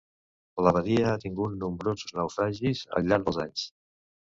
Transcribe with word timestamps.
La 0.67 0.71
badia 0.77 1.03
ha 1.09 1.19
tingut 1.25 1.53
nombrosos 1.65 2.17
naufragis 2.21 2.83
al 3.01 3.09
llarg 3.13 3.31
dels 3.31 3.41
anys. 3.47 3.71